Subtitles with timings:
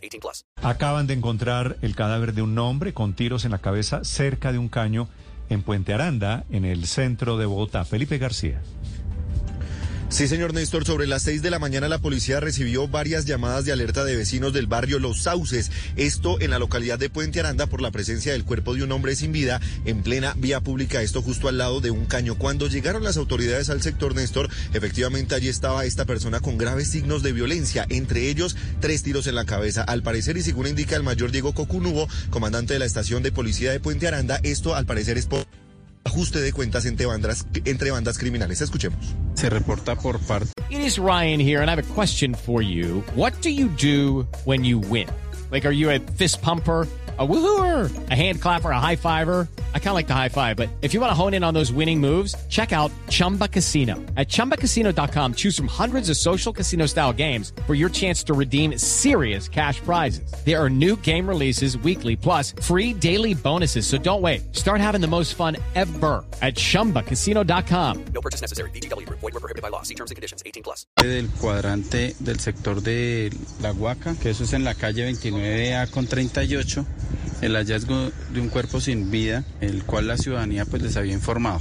[0.00, 0.44] 18 plus.
[0.62, 4.58] Acaban de encontrar el cadáver de un hombre con tiros en la cabeza cerca de
[4.58, 5.08] un caño
[5.48, 7.84] en Puente Aranda, en el centro de Bogotá.
[7.84, 8.62] Felipe García.
[10.10, 13.70] Sí, señor Néstor, sobre las seis de la mañana la policía recibió varias llamadas de
[13.70, 17.80] alerta de vecinos del barrio Los Sauces, esto en la localidad de Puente Aranda por
[17.80, 21.46] la presencia del cuerpo de un hombre sin vida en plena vía pública, esto justo
[21.46, 22.34] al lado de un caño.
[22.36, 27.22] Cuando llegaron las autoridades al sector Néstor, efectivamente allí estaba esta persona con graves signos
[27.22, 29.84] de violencia, entre ellos tres tiros en la cabeza.
[29.84, 33.70] Al parecer, y según indica el mayor Diego Cocunubo, comandante de la estación de policía
[33.70, 35.46] de Puente Aranda, esto al parecer es por
[36.10, 38.60] ajuste de cuentas entre bandas, entre bandas criminales.
[38.60, 39.14] Escuchemos.
[39.34, 40.52] Se reporta por parte.
[40.68, 43.02] It is Ryan here, and I have a question for you.
[43.14, 45.08] What do you do when you win?
[45.50, 46.86] Like, are you a fist pumper?
[47.18, 49.46] A woohooer, a hand clapper, a high fiver.
[49.74, 51.54] I kind of like the high five, but if you want to hone in on
[51.54, 53.96] those winning moves, check out Chumba Casino.
[54.16, 58.78] At chumbacasino.com, choose from hundreds of social casino style games for your chance to redeem
[58.78, 60.32] serious cash prizes.
[60.44, 63.86] There are new game releases weekly, plus free daily bonuses.
[63.88, 64.54] So don't wait.
[64.56, 68.04] Start having the most fun ever at chumbacasino.com.
[68.14, 68.70] No purchase necessary.
[68.70, 69.08] VGW.
[69.08, 69.82] Void were prohibited by law.
[69.82, 70.42] See terms and conditions.
[70.46, 70.86] 18 plus.
[70.96, 73.30] del cuadrante del sector de
[73.62, 76.84] La Huaca, que eso es en la calle 29A con 38,
[77.40, 81.60] el hallazgo de un cuerpo sin vida, el cual la ciudadanía pues les había informado.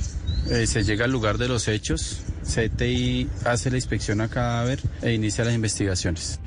[0.50, 5.14] Eh, se llega al lugar de los hechos, CTI hace la inspección a cadáver e
[5.14, 6.40] inicia las investigaciones.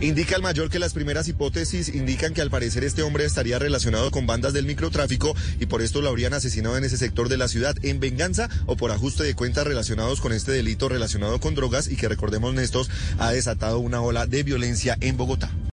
[0.00, 4.12] Indica el mayor que las primeras hipótesis indican que al parecer este hombre estaría relacionado
[4.12, 7.48] con bandas del microtráfico y por esto lo habrían asesinado en ese sector de la
[7.48, 11.88] ciudad en venganza o por ajuste de cuentas relacionados con este delito relacionado con drogas
[11.88, 12.86] y que recordemos Néstor
[13.18, 15.50] ha desatado una ola de violencia en Bogotá.